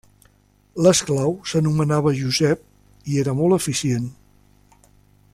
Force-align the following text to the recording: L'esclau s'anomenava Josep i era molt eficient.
L'esclau 0.85 1.33
s'anomenava 1.51 2.13
Josep 2.21 2.63
i 3.15 3.19
era 3.25 3.35
molt 3.43 3.57
eficient. 3.61 4.09